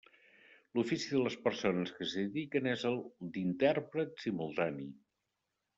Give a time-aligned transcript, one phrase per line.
[0.77, 2.99] L'ofici de les persones que s'hi dediquen és el
[3.37, 4.93] d'intèrpret simultani.